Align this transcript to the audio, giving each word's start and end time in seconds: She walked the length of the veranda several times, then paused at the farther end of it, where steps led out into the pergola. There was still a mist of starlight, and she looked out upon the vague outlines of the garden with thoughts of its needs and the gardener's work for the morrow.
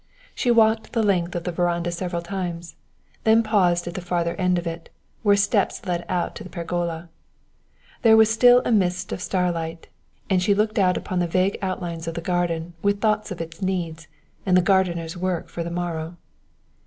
She 0.33 0.49
walked 0.49 0.93
the 0.93 1.03
length 1.03 1.35
of 1.35 1.43
the 1.43 1.51
veranda 1.51 1.91
several 1.91 2.23
times, 2.23 2.75
then 3.23 3.43
paused 3.43 3.85
at 3.85 3.93
the 3.93 4.01
farther 4.01 4.33
end 4.37 4.57
of 4.57 4.65
it, 4.65 4.89
where 5.21 5.35
steps 5.35 5.85
led 5.85 6.05
out 6.09 6.31
into 6.31 6.43
the 6.43 6.49
pergola. 6.49 7.09
There 8.01 8.17
was 8.17 8.27
still 8.33 8.63
a 8.65 8.71
mist 8.71 9.11
of 9.11 9.21
starlight, 9.21 9.89
and 10.27 10.41
she 10.41 10.55
looked 10.55 10.79
out 10.79 10.97
upon 10.97 11.19
the 11.19 11.27
vague 11.27 11.59
outlines 11.61 12.07
of 12.07 12.15
the 12.15 12.19
garden 12.21 12.73
with 12.81 12.99
thoughts 12.99 13.29
of 13.29 13.41
its 13.41 13.61
needs 13.61 14.07
and 14.43 14.57
the 14.57 14.61
gardener's 14.63 15.15
work 15.17 15.49
for 15.49 15.63
the 15.63 15.69
morrow. 15.69 16.17